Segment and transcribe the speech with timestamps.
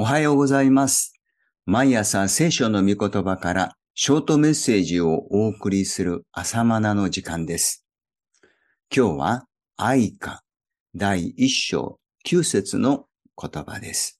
[0.00, 1.12] おはようございます。
[1.66, 7.84] 毎朝聖書の御言葉からショートメッセージをお送りする朝マナの時間です。
[8.90, 9.44] 今日は
[9.76, 10.42] 愛歌
[10.94, 14.18] 第一章九節の言葉です。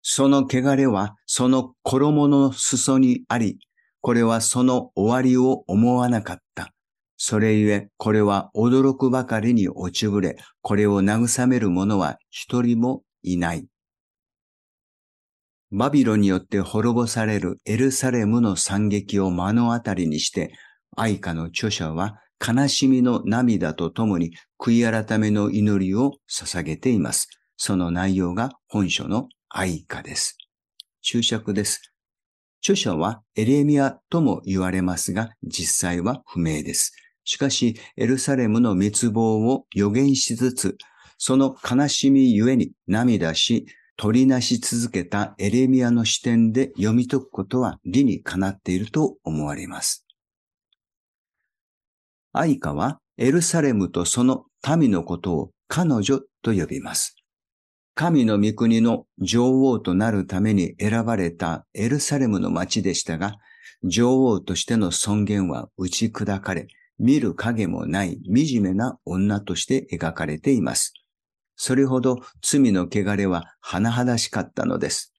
[0.00, 3.58] その汚れはその衣の裾にあり、
[4.00, 6.72] これはその終わりを思わなかった。
[7.18, 13.66] それゆえ、これは驚くばかりに落ちぶれ、これを慰める者は一人もいない。
[15.74, 20.52] バビロによって滅ぼされるエルサレムの惨劇を目の当たりにして、
[20.98, 27.28] 愛歌の著者は悲しみの涙とともに悔い改めの祈りを捧げています。
[27.56, 30.36] その内容が本書の愛歌です。
[31.00, 31.80] 注釈です。
[32.60, 36.92] 著者はエレミアとも言われますが、実際は不明です。
[37.24, 40.76] しかし、エルサレムの滅亡を予言しつつ、
[41.16, 43.64] その悲しみゆえに涙し、
[43.96, 50.06] 取りなし続けたエレミアの視点で読み解くことは理にかなっていると思われます。
[52.32, 57.16] 愛歌はエルサレムとその民のことを彼女と呼びます。
[57.94, 63.36] 神の御国の女王となるために選ばれたエルサレムの町でしたが、
[63.84, 70.94] 女王としての尊厳は打ち砕かれ、見る影もない惨めな女として描かれています。
[71.64, 75.14] それほど罪の汚れは甚だしかったのです。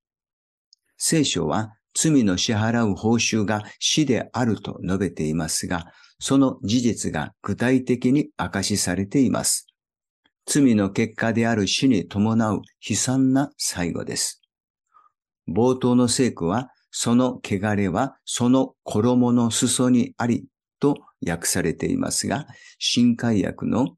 [0.97, 9.67] 聖書は罪の支払う報酬が死であると述べていますが、その事実が具体的に明かしされています。
[10.45, 14.41] 罪の結果である死に伴う悲惨な最後です。
[15.47, 20.43] 冒頭の聖句は、その汚れはその衣の裾にあり
[20.81, 22.47] と訳されていますが、
[22.79, 23.95] 新海訳の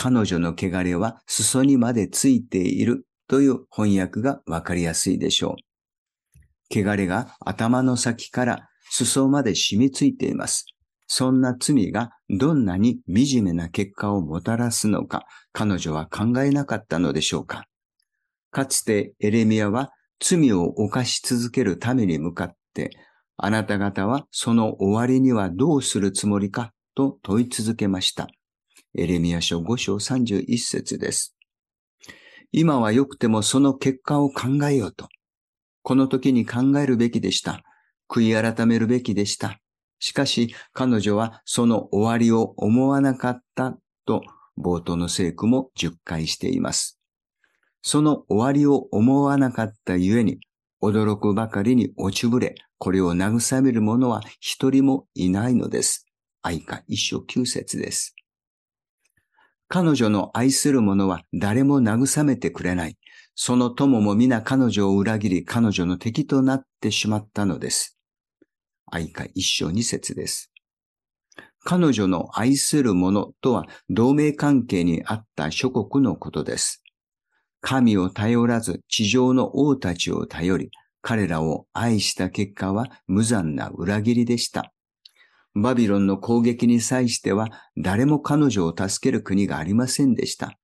[0.00, 5.56] 彼女の汚れは裾にまでついているという翻訳がわかりやすいでしょ
[6.70, 6.80] う。
[6.80, 10.66] 汚れが頭の先から裾まで染みついています。
[11.08, 17.64] そんな罪がどんなに惨めな結果をもたらすのか、彼女は考えなかったのでしょうか。
[18.52, 19.90] かつてエレミアは
[20.20, 22.90] 罪を犯し続けるために向かって、
[23.36, 28.28] あなた方はその終わりにはどうするつもりかと問い続けました。
[28.98, 31.36] エレミア書5章31節です。
[32.50, 35.08] 今は良くてもその結果を考えようと。
[35.82, 37.62] この時に考えるべきでした。
[38.10, 39.60] 悔い改めるべきでした。
[40.00, 44.22] しかし彼女はその終わりを思わなかったと
[44.58, 46.98] 冒頭の聖句も10回しています。
[47.82, 50.40] その終わりを思わなかったゆえに
[50.82, 56.08] 驚くばかりに落ちぶれ、これを慰める者は一人もいないのです。
[56.42, 58.17] 愛歌一章九節です。
[59.68, 62.96] 彼女の愛する者は誰も慰めてくれない。
[63.34, 67.98] その友も皆彼女を裏切り彼女の敵となってしまったのです。
[68.90, 70.50] 愛歌一章二節です。
[71.60, 76.82] 彼女の愛する者とは同盟関係にあった諸国のことです。
[77.60, 80.70] 神を頼らず地上の王たちを頼り、
[81.02, 84.72] 彼らを愛した結果は無残な裏切りでした。
[85.60, 90.58] バビロンの攻撃に際しては誰も彼女を助ける国がありませんでした。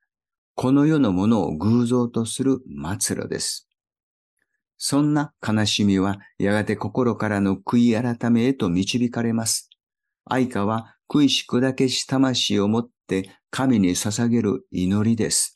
[0.55, 2.59] この世のものを偶像とする
[3.01, 3.69] 末路です。
[4.77, 9.69] そんな悲しみはやがて心からの悔い改めへと導かれます。
[10.25, 15.55] 愛歌は悔いし砕けし魂を持って神に捧げる祈りです。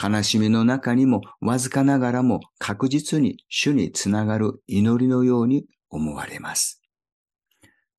[0.00, 6.79] 悲しみの中にもわずかながらも確実に主につながる祈りのように思われます。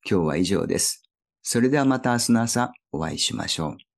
[0.09, 1.03] 今日は以上です。
[1.44, 3.91] それではまた明日の朝お会いしましょう。